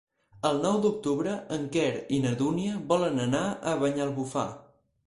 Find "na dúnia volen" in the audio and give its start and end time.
2.27-3.25